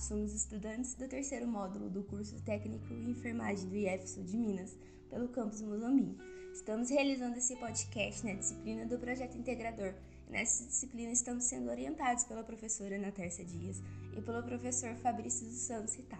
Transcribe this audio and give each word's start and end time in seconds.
somos 0.00 0.32
estudantes 0.32 0.94
do 0.94 1.06
terceiro 1.06 1.46
módulo 1.46 1.90
do 1.90 2.02
curso 2.02 2.40
técnico 2.42 2.92
em 2.92 3.10
enfermagem 3.10 3.68
do 3.68 3.76
IEFSU 3.76 4.22
de 4.24 4.36
Minas, 4.36 4.76
pelo 5.10 5.28
campus 5.28 5.60
Muzambim. 5.60 6.16
Estamos 6.54 6.88
realizando 6.88 7.36
esse 7.36 7.54
podcast 7.56 8.24
na 8.24 8.32
disciplina 8.32 8.86
do 8.86 8.98
projeto 8.98 9.36
integrador. 9.36 9.94
Nessa 10.28 10.64
disciplina 10.64 11.12
estamos 11.12 11.44
sendo 11.44 11.70
orientados 11.70 12.24
pela 12.24 12.42
professora 12.42 12.96
Ana 12.96 13.12
Tércia 13.12 13.44
Dias 13.44 13.82
e 14.16 14.22
pelo 14.22 14.42
professor 14.42 14.94
Fabrício 14.96 15.46
dos 15.46 15.58
Santos 15.58 15.94
Ritá. 15.94 16.18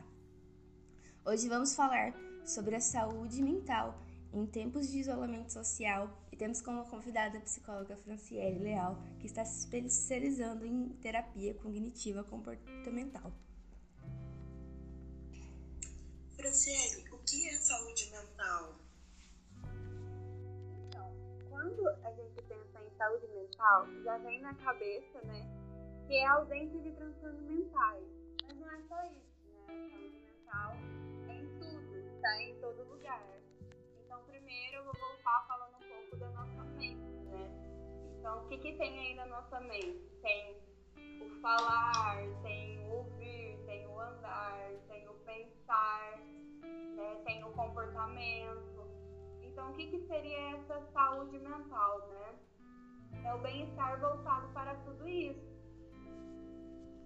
Hoje 1.24 1.48
vamos 1.48 1.74
falar 1.74 2.14
sobre 2.44 2.76
a 2.76 2.80
saúde 2.80 3.42
mental 3.42 3.98
em 4.32 4.44
tempos 4.46 4.90
de 4.90 4.98
isolamento 4.98 5.52
social 5.52 6.16
e 6.30 6.36
temos 6.36 6.60
como 6.60 6.84
convidada 6.84 7.38
a 7.38 7.40
psicóloga 7.40 7.96
Franciele 7.96 8.58
Leal, 8.58 9.02
que 9.18 9.26
está 9.26 9.44
se 9.44 9.60
especializando 9.60 10.66
em 10.66 10.90
terapia 11.00 11.54
cognitiva 11.54 12.22
comportamental. 12.22 13.32
Franciele, 16.40 17.08
o 17.12 17.18
que 17.18 17.48
é 17.48 17.52
saúde 17.52 18.10
mental? 18.10 18.74
Então, 20.88 21.12
quando 21.50 21.86
a 21.88 22.12
gente 22.12 22.42
pensa 22.42 22.80
em 22.80 22.96
saúde 22.96 23.26
mental, 23.28 23.86
já 24.02 24.16
vem 24.18 24.40
na 24.40 24.54
cabeça, 24.54 25.20
né, 25.24 25.46
que 26.06 26.14
é 26.14 26.26
a 26.26 26.32
ausência 26.34 26.80
de 26.80 26.92
transtornos 26.92 27.42
mentais. 27.42 28.04
Mas 28.46 28.56
não 28.56 28.70
é 28.70 28.82
só 28.88 29.04
isso, 29.04 29.44
né? 29.66 29.68
A 29.68 29.90
saúde 29.90 30.18
mental 30.18 30.72
é 31.28 31.34
em 31.34 31.58
tudo, 31.58 32.16
está 32.16 32.42
em 32.42 32.60
todo 32.60 32.84
lugar 32.84 33.40
primeiro 34.50 34.76
eu 34.76 34.84
vou 34.84 34.94
voltar 34.94 35.46
falando 35.46 35.76
um 35.76 35.88
pouco 35.88 36.16
da 36.16 36.28
nossa 36.30 36.64
mente, 36.76 36.98
né? 37.30 37.48
Então, 38.18 38.44
o 38.44 38.48
que, 38.48 38.58
que 38.58 38.72
tem 38.76 38.98
aí 38.98 39.14
na 39.14 39.26
nossa 39.26 39.60
mente? 39.60 40.10
Tem 40.22 40.56
o 41.20 41.40
falar, 41.40 42.16
tem 42.42 42.78
o 42.90 43.04
andar, 44.00 44.56
tem 44.88 45.08
o 45.08 45.14
pensar, 45.14 46.18
né? 46.96 47.22
tem 47.24 47.44
o 47.44 47.52
comportamento. 47.52 48.88
Então, 49.42 49.70
o 49.70 49.74
que, 49.74 49.86
que 49.90 50.06
seria 50.06 50.56
essa 50.56 50.80
saúde 50.92 51.38
mental, 51.38 52.08
né? 52.08 52.38
É 53.24 53.34
o 53.34 53.38
bem-estar 53.38 54.00
voltado 54.00 54.48
para 54.52 54.74
tudo 54.76 55.08
isso. 55.08 55.50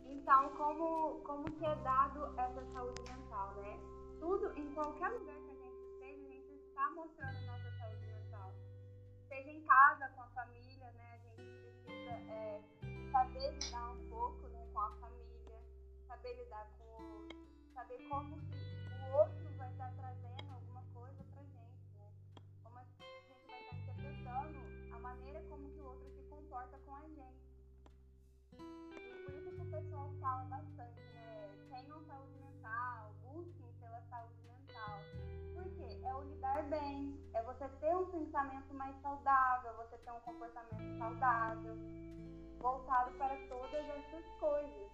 Então, 0.06 0.50
como, 0.56 1.20
como 1.22 1.50
que 1.50 1.64
é 1.64 1.74
dado 1.76 2.38
essa 2.38 2.64
saúde 2.72 3.02
mental, 3.02 3.54
né? 3.54 3.78
Tudo, 4.20 4.52
em 4.58 4.72
qualquer 4.74 5.08
lugar 5.10 5.44
está 6.74 6.90
mostrando 6.90 7.46
nossa 7.46 7.70
saúde 7.78 8.06
mental. 8.06 8.52
Seja 9.28 9.50
em 9.50 9.64
casa, 9.64 10.08
com 10.08 10.22
a 10.22 10.26
família, 10.28 10.92
né? 10.92 11.14
A 11.14 11.18
gente 11.18 11.56
precisa 11.62 12.10
é, 12.30 12.60
saber 13.12 13.52
lidar 13.52 13.90
um 13.92 14.08
pouco 14.10 14.48
né, 14.48 14.68
com 14.72 14.80
a 14.80 14.90
família, 14.96 15.62
saber 16.08 16.34
lidar 16.34 16.68
saber 17.74 17.98
como 18.08 18.36
que 18.36 18.54
o 18.54 19.16
outro 19.16 19.56
vai 19.56 19.70
estar 19.70 19.92
trazendo 19.96 20.52
alguma 20.52 20.82
coisa 20.92 21.24
pra 21.32 21.42
gente, 21.42 21.88
né? 21.98 22.12
Como 22.62 22.78
a 22.78 22.84
gente 22.84 23.46
vai 23.46 23.60
estar 23.60 23.76
interpretando 23.76 24.94
a 24.94 24.98
maneira 24.98 25.42
como 25.48 25.68
que 25.70 25.80
o 25.80 25.86
outro 25.86 26.10
se 26.10 26.22
comporta 26.22 26.78
com 26.78 26.94
a 26.94 27.08
gente. 27.08 27.44
E 28.52 29.24
por 29.24 29.34
isso 29.34 29.50
que 29.50 29.62
o 29.62 29.70
pessoal 29.70 30.10
fala 30.20 30.44
bastante, 30.44 31.00
né? 31.14 31.50
Tenham 31.70 32.00
saúde 32.04 32.38
mental, 32.38 33.14
busquem 33.22 33.72
pela 33.80 34.00
saúde 34.02 34.42
mental 34.42 35.00
quê? 35.76 36.00
É 36.02 36.14
o 36.14 36.22
lidar 36.22 36.62
bem, 36.64 37.18
é 37.34 37.42
você 37.42 37.68
ter 37.80 37.94
um 37.94 38.06
pensamento 38.10 38.74
mais 38.74 38.96
saudável, 39.02 39.74
você 39.76 39.98
ter 39.98 40.10
um 40.10 40.20
comportamento 40.20 40.98
saudável, 40.98 41.76
voltado 42.58 43.12
para 43.18 43.36
todas 43.48 43.88
essas 43.88 44.26
coisas, 44.38 44.90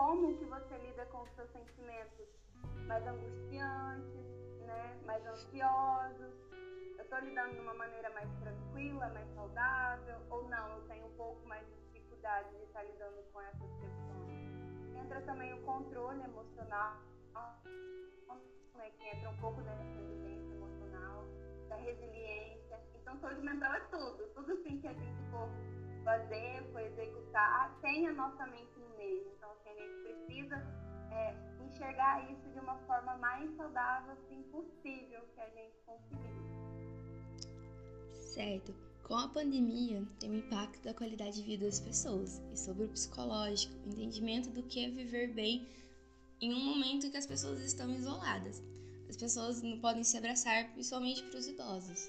como 0.00 0.34
que 0.38 0.46
você 0.46 0.78
lida 0.78 1.04
com 1.06 1.20
os 1.20 1.30
seus 1.32 1.50
sentimentos 1.50 2.26
mais 2.86 3.06
angustiantes, 3.06 4.24
né? 4.66 4.98
Mais 5.04 5.26
ansiosos. 5.26 6.32
Eu 6.96 7.04
estou 7.04 7.18
lidando 7.18 7.52
de 7.52 7.60
uma 7.60 7.74
maneira 7.74 8.08
mais 8.10 8.30
tranquila, 8.40 9.10
mais 9.10 9.28
saudável, 9.34 10.16
ou 10.30 10.48
não, 10.48 10.76
eu 10.76 10.88
tenho 10.88 11.06
um 11.06 11.16
pouco 11.16 11.46
mais 11.46 11.66
de 11.66 11.74
dificuldade 11.92 12.48
de 12.56 12.64
estar 12.64 12.82
lidando 12.82 13.22
com 13.30 13.42
essas 13.42 13.70
questões 13.78 14.00
entra 14.96 15.20
também 15.22 15.52
o 15.52 15.60
controle 15.62 16.22
emocional, 16.22 16.96
né, 18.76 18.90
que 18.96 19.04
entra 19.04 19.28
um 19.28 19.36
pouco 19.36 19.60
da 19.62 19.74
inteligência 19.74 20.54
emocional, 20.54 21.24
da 21.68 21.76
resiliência. 21.76 22.80
Então, 22.94 23.18
saúde 23.18 23.42
mental 23.42 23.74
é 23.74 23.80
tudo. 23.90 24.26
Tudo 24.34 24.52
assim 24.52 24.80
que 24.80 24.86
a 24.86 24.92
gente 24.92 25.30
for 25.30 25.48
fazer, 26.04 26.64
for 26.72 26.80
executar, 26.80 27.78
tem 27.80 28.06
a 28.08 28.12
nossa 28.12 28.46
mente 28.46 28.78
no 28.78 28.96
meio. 28.96 29.26
Então, 29.36 29.50
assim, 29.50 29.70
a 29.70 29.74
gente 29.74 30.02
precisa 30.02 30.56
é, 31.12 31.34
enxergar 31.66 32.30
isso 32.30 32.48
de 32.52 32.58
uma 32.60 32.76
forma 32.86 33.16
mais 33.16 33.54
saudável 33.56 34.12
assim, 34.12 34.42
possível 34.44 35.20
que 35.34 35.40
a 35.40 35.48
gente 35.50 35.76
conseguir. 35.86 36.40
Certo. 38.12 38.74
Com 39.02 39.16
a 39.16 39.28
pandemia, 39.28 40.04
tem 40.20 40.30
um 40.30 40.36
impacto 40.36 40.80
da 40.84 40.94
qualidade 40.94 41.36
de 41.36 41.42
vida 41.42 41.66
das 41.66 41.80
pessoas 41.80 42.40
e 42.52 42.56
sobre 42.56 42.84
o 42.84 42.88
psicológico, 42.88 43.74
o 43.84 43.88
entendimento 43.88 44.50
do 44.50 44.62
que 44.62 44.84
é 44.84 44.88
viver 44.88 45.32
bem 45.32 45.66
em 46.40 46.54
um 46.54 46.64
momento 46.64 47.06
em 47.06 47.10
que 47.10 47.16
as 47.16 47.26
pessoas 47.26 47.60
estão 47.60 47.90
isoladas. 47.90 48.62
As 49.08 49.16
pessoas 49.16 49.62
não 49.62 49.80
podem 49.80 50.04
se 50.04 50.16
abraçar, 50.16 50.70
principalmente 50.72 51.24
para 51.24 51.40
os 51.40 51.46
idosos. 51.48 52.08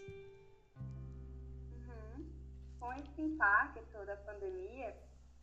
Com 2.92 3.00
esse 3.00 3.22
impacto 3.22 4.06
da 4.06 4.18
pandemia, 4.18 4.94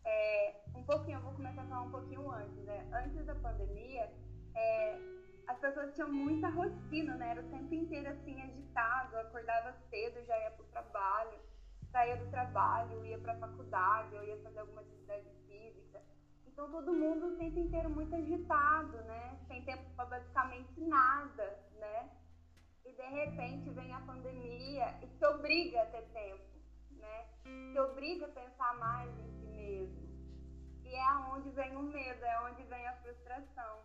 é, 0.05 0.55
um 0.75 0.83
pouquinho, 0.83 1.17
eu 1.17 1.23
vou 1.23 1.33
começar 1.33 1.63
a 1.63 1.65
falar 1.65 1.81
um 1.81 1.91
pouquinho 1.91 2.31
antes, 2.31 2.63
né? 2.65 2.87
Antes 2.93 3.25
da 3.25 3.35
pandemia, 3.37 4.13
é, 4.55 4.99
as 5.47 5.59
pessoas 5.59 5.95
tinham 5.95 6.13
muita 6.13 6.51
rotina, 6.51 7.17
né? 7.17 7.31
Era 7.31 7.41
o 7.41 7.49
tempo 7.49 7.73
inteiro 7.73 8.07
assim 8.11 8.43
agitado, 8.43 9.17
acordava 9.17 9.75
cedo, 9.89 10.23
já 10.27 10.39
ia 10.41 10.51
pro 10.51 10.67
trabalho, 10.67 11.39
saía 11.91 12.19
do 12.19 12.31
trabalho, 12.31 13.03
ia 13.07 13.19
para 13.19 13.33
a 13.33 13.39
faculdade, 13.39 14.15
ou 14.15 14.25
ia 14.25 14.37
fazer 14.43 14.59
alguma 14.59 14.83
atividade 14.83 15.31
física. 15.47 16.03
Então 16.47 16.71
todo 16.71 16.93
mundo 16.93 17.29
o 17.29 17.37
tempo 17.39 17.59
inteiro 17.59 17.89
muito 17.89 18.15
agitado, 18.15 18.99
né? 19.05 19.39
Sem 19.49 19.65
tempo 19.65 19.85
para 19.97 20.05
basicamente 20.05 20.79
nada, 20.83 21.59
né? 21.79 22.11
E 22.85 22.93
de 22.93 23.03
repente 23.05 23.71
vem 23.71 23.91
a 23.95 24.01
pandemia 24.01 24.99
e 25.03 25.07
te 25.07 25.25
obriga 25.25 25.81
a 25.81 25.87
ter 25.87 26.03
tempo, 26.13 26.58
né? 26.99 27.27
Te 27.73 27.79
obriga 27.79 28.27
a 28.27 28.29
pensar 28.29 28.75
mais 28.79 29.11
em 29.19 29.31
si 29.41 29.47
mesmo. 29.47 30.09
E 30.85 30.95
é 30.95 31.05
aonde 31.05 31.51
vem 31.51 31.77
o 31.77 31.83
medo, 31.83 32.25
é 32.25 32.41
onde 32.43 32.63
vem 32.65 32.87
a 32.87 32.97
frustração. 32.97 33.81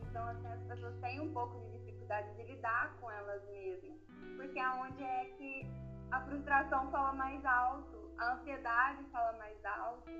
Então, 0.00 0.26
assim, 0.28 0.46
as 0.46 0.62
pessoas 0.62 0.96
têm 1.00 1.20
um 1.20 1.32
pouco 1.32 1.58
de 1.58 1.78
dificuldade 1.78 2.34
de 2.36 2.42
lidar 2.44 2.96
com 3.00 3.10
elas 3.10 3.42
mesmas. 3.48 3.98
Porque 4.36 4.58
aonde 4.58 5.02
é 5.02 5.24
que 5.36 5.66
a 6.10 6.20
frustração 6.22 6.90
fala 6.90 7.12
mais 7.12 7.44
alto, 7.44 8.14
a 8.18 8.34
ansiedade 8.34 9.04
fala 9.10 9.36
mais 9.38 9.64
alto, 9.64 10.10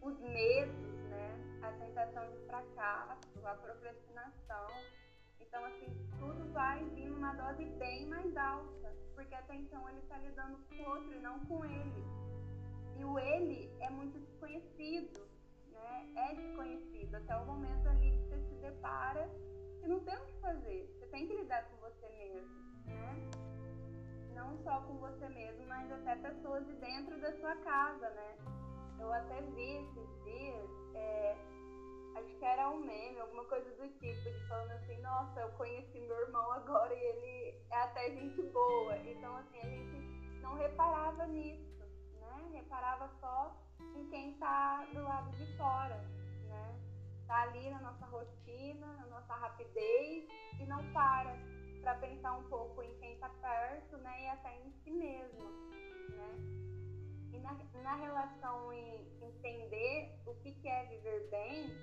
os 0.00 0.18
medos, 0.20 0.94
né? 1.10 1.60
A 1.62 1.72
sensação 1.72 2.30
de 2.30 2.38
fracasso, 2.46 3.46
a 3.46 3.54
procrastinação. 3.54 4.68
Então, 5.54 5.66
assim, 5.66 5.86
tudo 6.18 6.52
vai 6.52 6.84
vir 6.86 7.08
numa 7.08 7.32
dose 7.34 7.64
bem 7.78 8.08
mais 8.08 8.36
alta, 8.36 8.92
porque 9.14 9.32
até 9.36 9.54
então 9.54 9.88
ele 9.88 10.00
está 10.00 10.18
lidando 10.18 10.58
com 10.68 10.74
o 10.74 10.88
outro 10.88 11.14
e 11.14 11.20
não 11.20 11.38
com 11.46 11.64
ele. 11.64 12.04
E 12.98 13.04
o 13.04 13.16
ele 13.20 13.70
é 13.78 13.88
muito 13.88 14.18
desconhecido, 14.18 15.20
né? 15.70 16.12
É 16.16 16.34
desconhecido 16.34 17.14
até 17.14 17.36
o 17.36 17.46
momento 17.46 17.88
ali 17.88 18.10
que 18.10 18.24
você 18.24 18.40
se 18.48 18.54
depara 18.56 19.30
e 19.84 19.86
não 19.86 20.00
tem 20.00 20.16
o 20.16 20.26
que 20.26 20.40
fazer. 20.40 20.92
Você 20.98 21.06
tem 21.06 21.28
que 21.28 21.36
lidar 21.36 21.62
com 21.70 21.76
você 21.76 22.08
mesmo, 22.08 22.50
né? 22.86 23.30
não 24.34 24.58
só 24.64 24.80
com 24.80 24.98
você 24.98 25.28
mesmo, 25.28 25.68
mas 25.68 25.88
até 25.92 26.16
pessoas 26.16 26.66
de 26.66 26.72
dentro 26.74 27.16
da 27.20 27.32
sua 27.38 27.54
casa, 27.58 28.10
né? 28.10 28.36
Eu 28.98 29.12
até 29.12 29.40
vi 29.40 29.76
esses 29.76 30.24
dias, 30.24 30.70
é, 30.96 31.36
acho 32.16 32.38
que 32.38 32.44
era 32.44 32.68
um 32.70 32.80
meme, 32.80 33.20
alguma 33.20 33.44
coisa 33.44 33.70
do 33.76 33.88
tipo, 33.98 34.22
de 34.22 34.48
falando 34.48 34.72
assim, 34.72 35.00
nossa, 35.00 35.40
eu 35.40 35.48
conheci 35.50 36.00
meu 36.00 36.20
irmão 36.20 36.52
agora 36.52 36.94
e 36.94 36.98
ele 36.98 37.62
é 37.70 37.76
até 37.76 38.10
gente 38.10 38.42
boa. 38.42 38.96
Então, 38.98 39.36
assim, 39.36 39.58
a 39.60 39.66
gente 39.66 40.40
não 40.40 40.54
reparava 40.54 41.26
nisso, 41.26 41.84
né? 42.20 42.50
Reparava 42.52 43.10
só 43.20 43.56
em 43.96 44.08
quem 44.08 44.34
tá 44.38 44.86
do 44.92 45.02
lado 45.02 45.30
de 45.32 45.56
fora, 45.56 45.96
né? 46.48 46.80
Tá 47.26 47.42
ali 47.42 47.70
na 47.70 47.80
nossa 47.80 48.06
rotina, 48.06 48.86
na 48.86 49.06
nossa 49.06 49.34
rapidez 49.34 50.28
e 50.60 50.66
não 50.66 50.84
para 50.92 51.34
para 51.84 51.96
pensar 51.96 52.32
um 52.32 52.42
pouco 52.44 52.82
em 52.82 52.94
quem 52.98 53.12
está 53.12 53.28
perto, 53.28 53.98
né, 53.98 54.22
e 54.22 54.28
até 54.28 54.56
em 54.56 54.72
si 54.82 54.90
mesmo, 54.90 55.44
né? 56.08 56.34
E 57.30 57.38
na, 57.40 57.52
na 57.82 57.94
relação 57.96 58.72
em 58.72 59.06
entender 59.20 60.18
o 60.24 60.34
que, 60.36 60.52
que 60.52 60.66
é 60.66 60.86
viver 60.86 61.28
bem, 61.30 61.76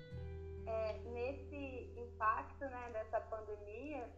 é, 0.72 0.98
nesse 1.12 1.92
impacto, 2.00 2.64
né, 2.64 2.90
dessa 2.92 3.20
pandemia, 3.20 4.08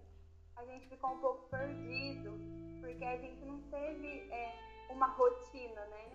a 0.57 0.65
gente 0.65 0.89
ficou 0.89 1.15
um 1.15 1.19
pouco 1.19 1.49
perdido, 1.49 2.31
porque 2.81 3.05
a 3.05 3.17
gente 3.17 3.45
não 3.45 3.61
teve 3.63 4.31
é, 4.31 4.87
uma 4.91 5.07
rotina, 5.07 5.85
né? 5.87 6.13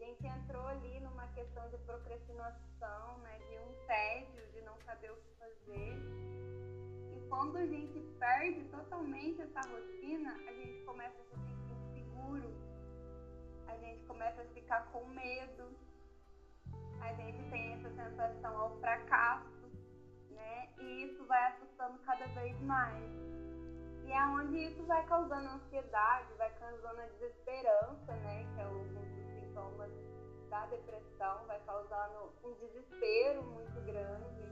A 0.00 0.04
gente 0.04 0.26
entrou 0.26 0.66
ali 0.66 0.98
numa 1.00 1.28
questão 1.28 1.68
de 1.70 1.78
procrastinação, 1.78 3.18
né, 3.18 3.38
de 3.48 3.56
um 3.58 3.86
tédio, 3.86 4.52
de 4.52 4.60
não 4.62 4.76
saber 4.80 5.12
o 5.12 5.16
que 5.16 5.30
fazer. 5.38 5.94
E 7.14 7.28
quando 7.28 7.56
a 7.56 7.66
gente 7.66 8.00
perde 8.18 8.64
totalmente 8.64 9.40
essa 9.42 9.60
rotina, 9.60 10.32
a 10.48 10.52
gente 10.52 10.84
começa 10.84 11.16
a 11.20 11.24
se 11.24 11.36
sentir 11.36 12.00
inseguro, 12.00 12.52
a 13.68 13.76
gente 13.76 14.04
começa 14.06 14.42
a 14.42 14.46
ficar 14.46 14.90
com 14.90 15.06
medo, 15.06 15.70
a 17.02 17.12
gente 17.14 17.42
tem 17.50 17.72
essa 17.72 17.90
sensação 17.90 18.56
ao 18.56 18.78
fracasso, 18.78 19.68
né? 20.30 20.68
E 20.78 21.04
isso 21.04 21.24
vai 21.26 21.52
assustando 21.52 21.98
cada 22.00 22.26
vez 22.28 22.58
mais. 22.62 23.10
E 24.04 24.12
é 24.12 24.26
onde 24.26 24.58
isso 24.58 24.82
vai 24.84 25.04
causando 25.06 25.48
ansiedade, 25.48 26.32
vai 26.34 26.50
causando 26.58 27.00
a 27.00 27.06
desesperança, 27.06 28.12
né? 28.12 28.46
Que 28.54 28.60
é 28.60 28.66
um 28.68 28.88
dos 28.94 29.08
sintomas 29.40 29.90
da 30.48 30.66
depressão, 30.66 31.44
vai 31.46 31.60
causando 31.66 32.32
um 32.44 32.54
desespero 32.54 33.42
muito 33.42 33.80
grande. 33.84 34.42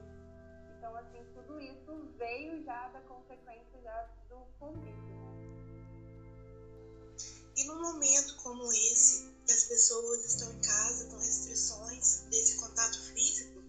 Então, 0.77 0.95
assim, 0.97 1.23
tudo 1.35 1.59
isso 1.59 2.11
veio 2.17 2.63
já 2.63 2.87
da 2.89 3.01
consequência 3.01 3.81
já 3.81 4.09
do 4.29 4.45
Covid, 4.59 4.91
né? 4.91 5.21
E 7.55 7.67
num 7.67 7.81
momento 7.81 8.35
como 8.43 8.63
esse, 8.71 9.30
as 9.51 9.63
pessoas 9.65 10.25
estão 10.25 10.51
em 10.53 10.61
casa 10.61 11.09
com 11.09 11.17
restrições 11.17 12.21
desse 12.29 12.57
contato 12.57 12.99
físico, 13.13 13.61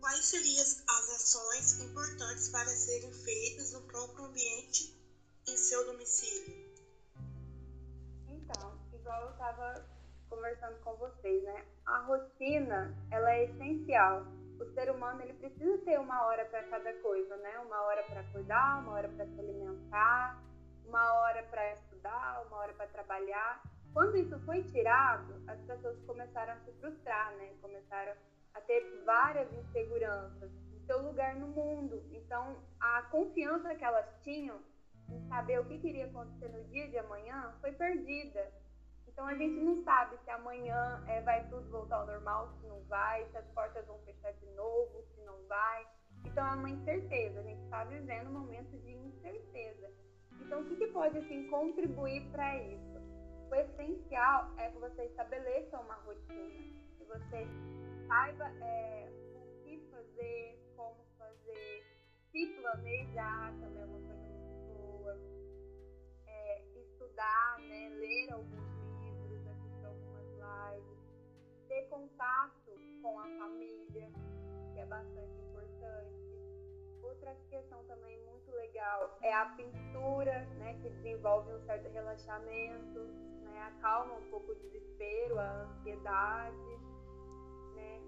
quais 0.00 0.24
seriam 0.24 0.62
as 0.62 1.10
ações 1.10 1.80
importantes 1.80 2.48
para 2.48 2.66
serem 2.66 3.12
feitas 3.12 3.72
no 3.72 3.82
próprio 3.82 4.24
ambiente 4.24 4.98
em 5.46 5.56
seu 5.56 5.84
domicílio? 5.86 6.70
Então, 8.28 8.78
igual 8.92 9.24
eu 9.24 9.30
estava 9.32 9.86
conversando 10.28 10.78
com 10.82 10.96
vocês, 10.96 11.44
né? 11.44 11.66
A 11.84 11.98
rotina, 12.06 12.96
ela 13.10 13.30
é 13.32 13.44
essencial. 13.44 14.24
O 14.58 14.74
ser 14.74 14.90
humano, 14.90 15.22
ele 15.22 15.34
precisa 15.34 15.78
ter 15.78 15.98
uma 15.98 16.26
hora 16.26 16.44
para 16.46 16.62
cada 16.68 16.92
coisa, 17.00 17.36
né? 17.38 17.58
Uma 17.58 17.82
hora 17.82 18.02
para 18.04 18.24
cuidar, 18.32 18.82
uma 18.82 18.92
hora 18.92 19.08
para 19.08 19.26
se 19.26 19.40
alimentar, 19.40 20.42
uma 20.86 21.12
hora 21.20 21.42
para 21.44 21.74
estudar, 21.76 22.46
uma 22.46 22.56
hora 22.58 22.72
para 22.74 22.86
trabalhar. 22.88 23.62
Quando 23.92 24.16
isso 24.16 24.38
foi 24.40 24.62
tirado, 24.64 25.34
as 25.48 25.60
pessoas 25.62 25.98
começaram 26.06 26.52
a 26.52 26.56
se 26.60 26.72
frustrar, 26.80 27.34
né? 27.36 27.52
Começaram 27.60 28.12
a 28.54 28.60
ter 28.60 29.02
várias 29.04 29.52
inseguranças 29.52 30.50
no 30.72 30.80
seu 30.86 31.02
lugar 31.02 31.34
no 31.36 31.48
mundo. 31.48 32.02
Então, 32.12 32.56
a 32.80 33.02
confiança 33.10 33.74
que 33.74 33.84
elas 33.84 34.06
tinham 34.22 34.60
em 35.08 35.28
saber 35.28 35.60
o 35.60 35.64
que 35.64 35.74
iria 35.74 36.06
acontecer 36.06 36.48
no 36.48 36.62
dia 36.64 36.88
de 36.88 36.98
amanhã 36.98 37.54
foi 37.60 37.72
perdida. 37.72 38.52
Então 39.08 39.26
a 39.26 39.34
gente 39.34 39.60
não 39.60 39.82
sabe 39.82 40.16
se 40.24 40.30
amanhã 40.30 41.04
é, 41.08 41.20
vai 41.22 41.46
tudo 41.48 41.68
voltar 41.68 41.96
ao 41.96 42.06
normal, 42.06 42.48
se 42.60 42.66
não 42.66 42.80
vai, 42.84 43.26
se 43.30 43.36
as 43.36 43.46
portas 43.48 43.84
vão 43.86 43.98
fechar 44.00 44.32
de 44.32 44.46
novo, 44.52 45.02
se 45.14 45.20
não 45.22 45.36
vai. 45.46 45.86
Então 46.24 46.46
é 46.46 46.54
uma 46.54 46.70
incerteza, 46.70 47.40
a 47.40 47.42
gente 47.42 47.62
está 47.64 47.84
vivendo 47.84 48.28
um 48.28 48.40
momento 48.40 48.78
de 48.78 48.92
incerteza. 48.92 49.90
Então 50.40 50.62
o 50.62 50.64
que, 50.64 50.76
que 50.76 50.86
pode 50.86 51.18
assim 51.18 51.48
contribuir 51.48 52.30
para 52.30 52.56
isso? 52.56 53.00
O 53.50 53.54
essencial 53.56 54.54
é 54.58 54.70
que 54.70 54.78
você 54.78 55.06
estabeleça 55.06 55.80
uma 55.80 55.94
rotina, 55.96 56.62
que 56.96 57.04
você 57.04 57.48
saiba 58.06 58.48
é, 58.64 59.08
o 59.34 59.64
que 59.64 59.76
fazer, 59.90 60.56
como 60.76 61.04
fazer, 61.18 61.84
se 62.30 62.46
planejar 62.60 63.52
também 63.60 63.82
é 63.82 63.86
uma 63.86 64.00
coisa 64.06 65.20
é, 66.28 66.62
estudar, 66.76 67.58
né, 67.58 67.88
ler 67.98 68.32
alguns 68.32 68.70
livros, 69.02 69.44
assistir 69.48 69.84
algumas 69.84 70.26
lives, 70.72 70.98
ter 71.66 71.88
contato 71.88 72.70
com 73.02 73.18
a 73.18 73.24
família, 73.24 74.12
que 74.72 74.78
é 74.78 74.86
bastante 74.86 75.40
importante. 75.40 76.14
Outra 77.02 77.34
questão 77.48 77.82
também 77.86 78.16
muito 78.26 78.48
legal 78.52 79.18
é 79.22 79.34
a 79.34 79.46
pintura, 79.46 80.44
né, 80.58 80.78
que 80.80 80.90
desenvolve 80.90 81.52
um 81.52 81.60
certo 81.66 81.90
relaxamento, 81.92 83.30
né, 83.60 83.72
acalma 83.76 84.14
um 84.14 84.30
pouco 84.30 84.52
o 84.52 84.54
desespero, 84.54 85.38
a 85.38 85.62
ansiedade, 85.62 86.78
né, 87.74 88.00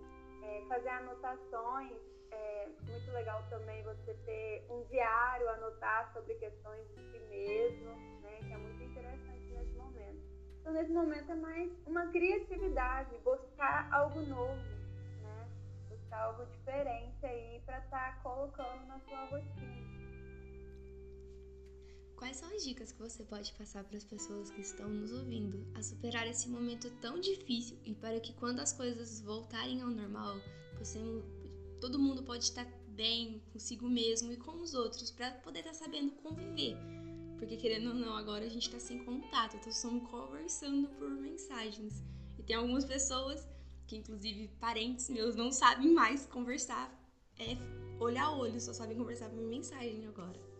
é, 0.42 0.64
fazer 0.68 0.88
anotações 0.88 2.12
é 2.32 2.68
muito 2.82 3.10
legal 3.12 3.44
também 3.50 3.82
você 3.82 4.14
ter 4.24 4.66
um 4.70 4.82
diário, 4.84 5.48
anotar 5.50 6.10
sobre 6.14 6.34
questões 6.36 6.88
de 6.88 7.02
si 7.10 7.18
mesmo, 7.28 7.90
né? 8.22 8.38
Que 8.38 8.52
é 8.52 8.56
muito 8.56 8.82
interessante 8.82 9.52
nesse 9.52 9.74
momento. 9.76 10.22
Então, 10.60 10.72
nesse 10.72 10.92
momento 10.92 11.30
é 11.30 11.34
mais 11.34 11.70
uma 11.86 12.06
criatividade, 12.06 13.18
buscar 13.18 13.92
algo 13.92 14.20
novo, 14.22 14.62
né? 15.20 15.48
Buscar 15.90 16.22
algo 16.22 16.46
diferente 16.46 17.26
aí 17.26 17.60
para 17.66 17.78
estar 17.80 18.14
tá 18.14 18.20
colocando 18.22 18.86
na 18.86 18.98
sua 19.00 19.24
rotina. 19.26 19.91
Quais 22.22 22.36
são 22.36 22.54
as 22.54 22.62
dicas 22.62 22.92
que 22.92 23.00
você 23.00 23.24
pode 23.24 23.52
passar 23.54 23.82
para 23.82 23.96
as 23.96 24.04
pessoas 24.04 24.48
que 24.48 24.60
estão 24.60 24.88
nos 24.88 25.10
ouvindo 25.10 25.66
a 25.74 25.82
superar 25.82 26.24
esse 26.28 26.48
momento 26.48 26.88
tão 27.00 27.18
difícil 27.18 27.76
e 27.84 27.96
para 27.96 28.20
que 28.20 28.32
quando 28.34 28.60
as 28.60 28.72
coisas 28.72 29.20
voltarem 29.20 29.82
ao 29.82 29.90
normal, 29.90 30.36
todo 31.80 31.98
mundo 31.98 32.22
pode 32.22 32.44
estar 32.44 32.64
bem 32.90 33.42
consigo 33.52 33.88
mesmo 33.88 34.32
e 34.32 34.36
com 34.36 34.52
os 34.62 34.72
outros 34.72 35.10
para 35.10 35.32
poder 35.32 35.66
estar 35.66 35.74
sabendo 35.74 36.12
conviver. 36.12 36.76
Porque 37.40 37.56
querendo 37.56 37.88
ou 37.88 37.94
não, 37.96 38.16
agora 38.16 38.44
a 38.44 38.48
gente 38.48 38.68
está 38.68 38.78
sem 38.78 39.04
contato, 39.04 39.56
então 39.56 39.68
estamos 39.68 40.08
conversando 40.08 40.90
por 40.90 41.10
mensagens. 41.10 42.04
E 42.38 42.42
tem 42.44 42.54
algumas 42.54 42.84
pessoas 42.84 43.44
que, 43.84 43.96
inclusive 43.96 44.46
parentes 44.60 45.10
meus, 45.10 45.34
não 45.34 45.50
sabem 45.50 45.92
mais 45.92 46.24
conversar 46.24 46.88
é 47.36 47.56
olhar 47.98 48.26
a 48.26 48.36
olho, 48.36 48.60
só 48.60 48.72
sabem 48.72 48.96
conversar 48.96 49.28
por 49.28 49.42
mensagem 49.42 50.06
agora. 50.06 50.51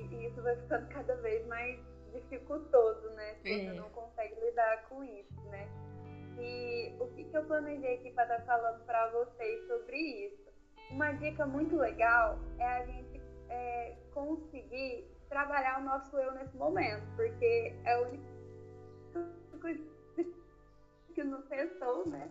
E, 0.00 0.26
isso 0.26 0.42
vai 0.42 0.56
ficando 0.56 0.88
cada 0.88 1.14
vez 1.16 1.46
mais 1.46 1.80
dificultoso, 2.12 3.08
né? 3.10 3.34
Se 3.42 3.50
é. 3.50 3.70
você 3.70 3.72
não 3.78 3.90
consegue 3.90 4.34
lidar 4.40 4.88
com 4.88 5.02
isso, 5.04 5.40
né? 5.50 5.68
E 6.38 6.94
o 7.00 7.06
que, 7.08 7.24
que 7.24 7.36
eu 7.36 7.44
planejei 7.44 7.94
aqui 7.94 8.10
para 8.10 8.24
estar 8.24 8.38
tá 8.38 8.44
falando 8.44 8.84
para 8.84 9.08
vocês 9.10 9.66
sobre 9.66 9.96
isso? 9.96 10.46
Uma 10.90 11.12
dica 11.12 11.46
muito 11.46 11.76
legal 11.76 12.38
é 12.58 12.64
a 12.64 12.86
gente 12.86 13.20
é, 13.48 13.96
conseguir 14.12 15.10
trabalhar 15.28 15.80
o 15.80 15.84
nosso 15.84 16.16
eu 16.18 16.32
nesse 16.32 16.56
momento, 16.56 17.04
porque 17.16 17.74
é 17.84 17.98
única 17.98 18.36
coisa 19.60 19.82
que 21.14 21.24
nos 21.24 21.48
restou, 21.48 22.06
né? 22.08 22.28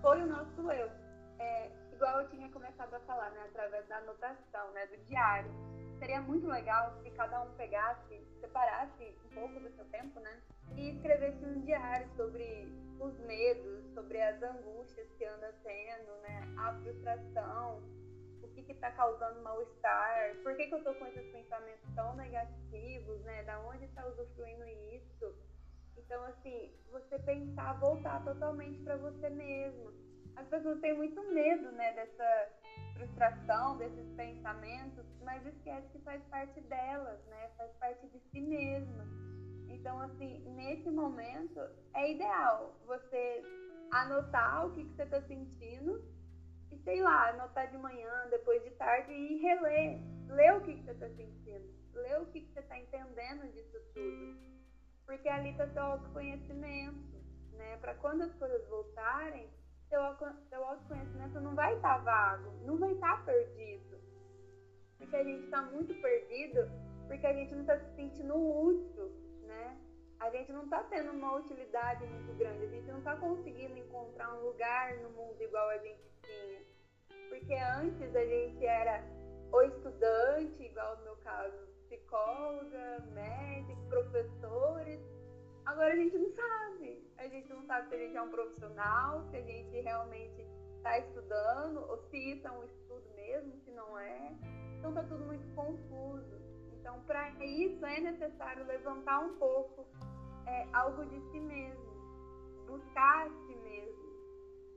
Foi 0.00 0.22
o 0.22 0.26
nosso 0.26 0.70
eu. 0.70 0.90
É, 1.38 1.70
igual 1.98 2.20
eu 2.20 2.28
tinha 2.28 2.48
começado 2.50 2.94
a 2.94 3.00
falar, 3.00 3.30
né? 3.32 3.42
Através 3.48 3.84
da 3.88 3.96
anotação, 3.96 4.70
né? 4.70 4.86
Do 4.86 4.96
diário. 4.98 5.50
Seria 5.98 6.20
muito 6.20 6.46
legal 6.46 6.96
se 7.02 7.10
cada 7.10 7.42
um 7.42 7.50
pegasse, 7.56 8.24
separasse 8.40 9.18
um 9.26 9.34
pouco 9.34 9.58
do 9.58 9.68
seu 9.74 9.84
tempo, 9.86 10.20
né? 10.20 10.40
E 10.76 10.90
escrevesse 10.90 11.44
um 11.44 11.60
diário 11.62 12.08
sobre 12.14 12.72
os 13.00 13.18
medos, 13.26 13.84
sobre 13.94 14.22
as 14.22 14.40
angústias 14.40 15.10
que 15.18 15.24
anda 15.24 15.52
tendo, 15.64 16.12
né? 16.22 16.54
A 16.56 16.72
frustração, 16.74 17.82
o 18.44 18.48
que 18.48 18.70
está 18.70 18.92
causando 18.92 19.42
mal-estar, 19.42 20.36
por 20.44 20.54
que, 20.56 20.68
que 20.68 20.74
eu 20.74 20.78
estou 20.78 20.94
com 20.94 21.06
esses 21.06 21.32
pensamentos 21.32 21.94
tão 21.96 22.14
negativos, 22.14 23.20
né? 23.24 23.42
Da 23.42 23.58
onde 23.62 23.86
está 23.86 24.06
usufruindo 24.06 24.64
isso? 24.94 25.34
Então, 25.96 26.24
assim, 26.26 26.72
você 26.92 27.18
pensar, 27.18 27.72
voltar 27.80 28.22
totalmente 28.24 28.78
para 28.84 28.96
você 28.98 29.28
mesmo. 29.30 29.92
As 30.38 30.46
pessoas 30.46 30.80
têm 30.80 30.96
muito 30.96 31.20
medo, 31.32 31.72
né, 31.72 31.92
dessa 31.94 32.52
frustração, 32.94 33.76
desses 33.76 34.08
pensamentos, 34.14 35.04
mas 35.24 35.44
esquece 35.44 35.88
que 35.88 35.98
faz 35.98 36.22
parte 36.26 36.60
delas, 36.62 37.20
né? 37.26 37.50
Faz 37.56 37.72
parte 37.78 38.06
de 38.08 38.20
si 38.30 38.40
mesma. 38.40 39.04
Então, 39.68 40.00
assim, 40.00 40.38
nesse 40.54 40.90
momento 40.90 41.60
é 41.94 42.12
ideal 42.12 42.72
você 42.86 43.42
anotar 43.90 44.66
o 44.66 44.74
que, 44.74 44.84
que 44.84 44.94
você 44.94 45.02
está 45.02 45.20
sentindo 45.22 46.02
e, 46.70 46.78
sei 46.84 47.02
lá, 47.02 47.30
anotar 47.30 47.68
de 47.70 47.78
manhã, 47.78 48.28
depois 48.30 48.62
de 48.62 48.70
tarde 48.70 49.12
e 49.12 49.42
reler. 49.42 50.00
Ler 50.28 50.54
o 50.54 50.60
que, 50.60 50.74
que 50.74 50.84
você 50.84 50.92
está 50.92 51.08
sentindo. 51.08 51.68
Ler 51.94 52.20
o 52.20 52.26
que, 52.26 52.42
que 52.42 52.52
você 52.52 52.60
está 52.60 52.78
entendendo 52.78 53.50
disso 53.52 53.78
tudo. 53.92 54.38
Porque 55.04 55.28
ali 55.28 55.50
está 55.50 55.66
seu 55.68 55.82
autoconhecimento, 55.82 57.18
né? 57.54 57.76
Para 57.78 57.94
quando 57.94 58.22
as 58.22 58.34
coisas 58.34 58.68
voltarem, 58.68 59.50
seu, 59.88 60.64
autoconhecimento 60.64 61.40
não 61.40 61.54
vai 61.54 61.74
estar 61.76 61.98
tá 61.98 62.04
vago, 62.04 62.50
não 62.64 62.78
vai 62.78 62.92
estar 62.92 63.16
tá 63.18 63.22
perdido. 63.24 63.98
Porque 64.98 65.16
a 65.16 65.24
gente 65.24 65.44
está 65.44 65.62
muito 65.62 65.94
perdido 66.00 66.68
porque 67.06 67.26
a 67.26 67.32
gente 67.32 67.54
não 67.54 67.62
está 67.62 67.78
se 67.78 67.96
sentindo 67.96 68.34
útil 68.36 69.10
né? 69.48 69.76
A 70.20 70.30
gente 70.30 70.52
não 70.52 70.64
está 70.64 70.82
tendo 70.84 71.10
uma 71.10 71.36
utilidade 71.36 72.06
muito 72.06 72.36
grande, 72.38 72.64
a 72.64 72.68
gente 72.68 72.86
não 72.88 72.98
está 72.98 73.16
conseguindo 73.16 73.76
encontrar 73.78 74.34
um 74.34 74.44
lugar 74.46 74.96
no 74.98 75.10
mundo 75.10 75.40
igual 75.42 75.68
a 75.70 75.78
gente 75.78 76.02
tinha. 76.22 76.62
Porque 77.28 77.54
antes 77.54 78.14
a 78.14 78.24
gente 78.24 78.64
era 78.64 79.02
o 79.52 79.62
estudante, 79.62 80.62
igual 80.62 80.96
no 80.98 81.04
meu 81.04 81.16
caso, 81.18 81.56
psicóloga, 81.86 83.04
médico, 83.14 83.88
professores. 83.88 85.00
Agora 85.68 85.92
a 85.92 85.96
gente 85.96 86.16
não 86.16 86.30
sabe. 86.30 87.06
A 87.18 87.28
gente 87.28 87.48
não 87.50 87.62
sabe 87.66 87.88
se 87.88 87.94
a 87.94 87.98
gente 87.98 88.16
é 88.16 88.22
um 88.22 88.30
profissional, 88.30 89.22
se 89.30 89.36
a 89.36 89.42
gente 89.42 89.80
realmente 89.80 90.46
está 90.78 90.98
estudando, 90.98 91.80
ou 91.90 91.98
se 92.08 92.16
isso 92.16 92.46
é 92.48 92.50
um 92.50 92.64
estudo 92.64 93.06
mesmo, 93.14 93.52
se 93.64 93.70
não 93.72 93.98
é. 93.98 94.34
Então 94.78 94.94
tá 94.94 95.02
tudo 95.02 95.22
muito 95.26 95.54
confuso. 95.54 96.40
Então, 96.72 96.98
para 97.02 97.28
isso 97.44 97.84
é 97.84 98.00
necessário 98.00 98.64
levantar 98.64 99.18
um 99.20 99.36
pouco 99.36 99.86
é, 100.46 100.66
algo 100.72 101.04
de 101.04 101.20
si 101.30 101.38
mesmo, 101.38 101.84
buscar 102.66 103.26
a 103.26 103.30
si 103.30 103.54
mesmo. 103.56 104.08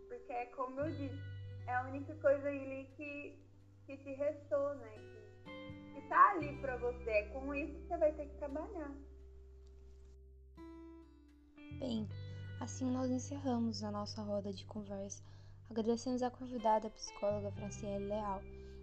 Porque 0.09 0.33
é 0.33 0.45
como 0.47 0.81
eu 0.81 0.91
disse, 0.91 1.23
é 1.67 1.73
a 1.73 1.83
única 1.83 2.13
coisa 2.15 2.49
ali 2.49 2.89
que, 2.97 3.39
que 3.85 3.95
te 3.95 4.13
restou, 4.15 4.75
né? 4.75 4.91
Que, 5.45 6.01
que 6.01 6.07
tá 6.09 6.31
ali 6.31 6.53
para 6.59 6.75
você. 6.75 7.09
É 7.09 7.29
com 7.29 7.55
isso 7.55 7.79
que 7.79 7.87
você 7.87 7.97
vai 7.97 8.11
ter 8.11 8.25
que 8.25 8.37
trabalhar. 8.39 8.91
Bem, 11.81 12.07
assim 12.59 12.85
nós 12.85 13.09
encerramos 13.09 13.83
a 13.83 13.89
nossa 13.89 14.21
roda 14.21 14.53
de 14.53 14.63
conversa. 14.65 15.23
Agradecemos 15.67 16.21
a 16.21 16.29
convidada 16.29 16.87
a 16.87 16.91
psicóloga 16.91 17.51
Franciele 17.53 18.05
Leal 18.05 18.39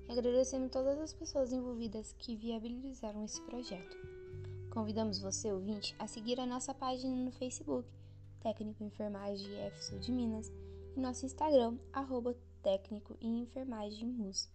e 0.09 0.11
agradecemos 0.11 0.73
todas 0.73 0.99
as 0.99 1.13
pessoas 1.13 1.53
envolvidas 1.53 2.13
que 2.19 2.35
viabilizaram 2.35 3.25
esse 3.25 3.41
projeto. 3.43 3.97
Convidamos 4.73 5.21
você, 5.21 5.53
ouvinte, 5.53 5.95
a 5.97 6.09
seguir 6.09 6.41
a 6.41 6.47
nossa 6.47 6.75
página 6.75 7.15
no 7.15 7.31
Facebook, 7.31 7.89
Técnico 8.41 8.83
em 8.83 8.89
Enfermagem 8.89 9.67
EFSU 9.67 10.01
de 10.01 10.11
Minas, 10.11 10.51
e 10.97 11.01
nosso 11.01 11.25
Instagram, 11.25 11.79
arroba 11.93 12.35
Técnico 12.65 13.17
em 13.21 13.43
Enfermagem 13.43 14.09
MUS. 14.09 14.51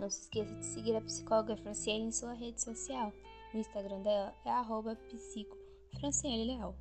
Não 0.00 0.08
se 0.08 0.22
esqueça 0.22 0.54
de 0.54 0.64
seguir 0.64 0.96
a 0.96 1.02
psicóloga 1.02 1.54
Franciele 1.54 2.04
em 2.04 2.12
sua 2.12 2.32
rede 2.32 2.62
social. 2.62 3.12
O 3.52 3.58
Instagram 3.58 4.00
dela 4.00 4.34
é 4.42 4.50
arroba 4.50 4.96
psico 5.10 5.54
Franciele 6.00 6.44
Leal. 6.44 6.74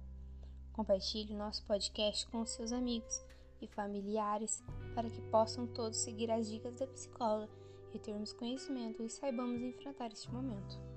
Compartilhe 0.73 1.35
nosso 1.35 1.63
podcast 1.65 2.27
com 2.27 2.45
seus 2.45 2.73
amigos 2.73 3.23
e 3.61 3.67
familiares 3.67 4.63
para 4.95 5.09
que 5.09 5.21
possam 5.29 5.67
todos 5.67 5.97
seguir 5.97 6.29
as 6.31 6.49
dicas 6.49 6.75
da 6.75 6.87
psicóloga 6.87 7.49
e 7.93 7.99
termos 7.99 8.33
conhecimento 8.33 9.03
e 9.03 9.09
saibamos 9.09 9.61
enfrentar 9.61 10.11
este 10.11 10.31
momento. 10.31 10.92